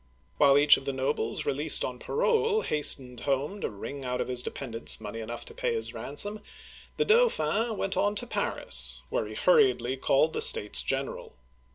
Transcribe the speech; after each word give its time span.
While 0.37 0.57
each 0.57 0.77
of 0.77 0.85
the 0.85 0.93
nobles 0.93 1.45
released 1.45 1.85
on 1.85 1.99
parole 1.99 2.61
hastened 2.61 3.19
home 3.19 3.61
to 3.61 3.69
wring 3.69 4.03
out 4.03 4.19
of 4.19 4.29
his 4.29 4.41
dependents 4.41 4.99
money 4.99 5.19
enough 5.19 5.45
to 5.45 5.53
pay 5.53 5.75
his 5.75 5.93
ransom, 5.93 6.41
the 6.97 7.05
Dauphin 7.05 7.77
went 7.77 7.95
on 7.95 8.15
to 8.15 8.25
Paris, 8.25 9.03
where 9.11 9.27
he 9.27 9.35
hurriedly 9.35 9.97
called 9.97 10.33
the 10.33 10.41
States 10.41 10.81
General. 10.81 11.37